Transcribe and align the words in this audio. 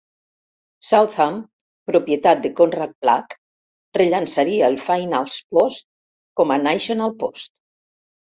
Southam, 0.91 1.35
propietat 1.89 2.41
de 2.45 2.49
Conrad 2.59 2.95
Black, 3.05 3.35
rellançaria 3.97 4.71
el 4.73 4.79
"Financial 4.87 5.59
Post" 5.59 5.87
com 6.43 6.55
a 6.57 6.59
"National 6.63 7.15
Post". 7.21 7.53